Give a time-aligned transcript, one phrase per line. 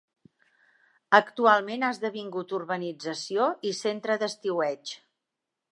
[1.17, 4.99] Actualment ha esdevingut urbanització i centre d'estiueig.